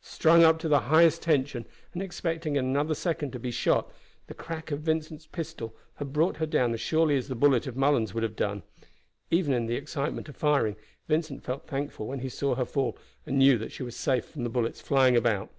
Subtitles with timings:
[0.00, 3.92] Strung up to the highest tension, and expecting in another second to be shot,
[4.26, 7.76] the crack of Vincent's pistol had brought her down as surely as the bullet of
[7.76, 8.62] Mullens would have done.
[9.30, 10.76] Even in the excitement of firing,
[11.08, 14.44] Vincent felt thankful when he saw her fall, and knew that she was safe from
[14.44, 15.50] the bullets flying about.